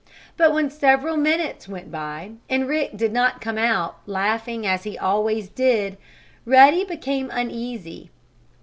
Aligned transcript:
But 0.35 0.51
when 0.51 0.71
several 0.71 1.15
minutes 1.15 1.67
went 1.69 1.91
by, 1.91 2.31
and 2.49 2.67
Rick 2.67 2.97
did 2.97 3.13
not 3.13 3.39
come 3.39 3.59
out, 3.59 3.97
laughing 4.07 4.65
as 4.65 4.81
he 4.83 4.97
always 4.97 5.47
did, 5.47 5.95
Ruddy 6.43 6.83
became 6.83 7.29
uneasy. 7.31 8.09